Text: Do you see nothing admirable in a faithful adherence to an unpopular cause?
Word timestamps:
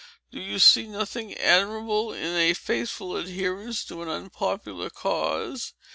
Do 0.31 0.39
you 0.39 0.57
see 0.57 0.87
nothing 0.87 1.37
admirable 1.37 2.11
in 2.11 2.35
a 2.35 2.55
faithful 2.55 3.15
adherence 3.15 3.85
to 3.85 4.01
an 4.01 4.09
unpopular 4.09 4.89
cause? 4.89 5.73